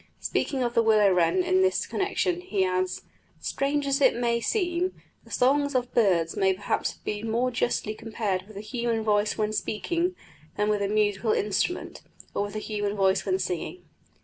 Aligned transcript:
Speaking 0.19 0.63
of 0.63 0.73
the 0.73 0.81
willow 0.81 1.11
wren 1.13 1.43
in 1.43 1.61
this 1.61 1.85
connection, 1.85 2.41
he 2.41 2.65
adds: 2.65 3.03
"Strange 3.39 3.85
as 3.85 4.01
it 4.01 4.15
may 4.15 4.39
seem, 4.41 4.99
the 5.23 5.29
songs 5.29 5.75
of 5.75 5.93
birds 5.93 6.35
may 6.35 6.55
perhaps 6.55 6.93
be 6.93 7.21
more 7.21 7.51
justly 7.51 7.93
compared 7.93 8.47
with 8.47 8.55
the 8.55 8.61
human 8.61 9.03
voice 9.03 9.37
when 9.37 9.53
speaking, 9.53 10.15
than 10.57 10.69
with 10.69 10.81
a 10.81 10.87
musical 10.87 11.33
instrument, 11.33 12.01
or 12.33 12.41
with 12.45 12.53
the 12.53 12.59
human 12.59 12.95
voice 12.95 13.27
when 13.27 13.37
singing." 13.37 13.83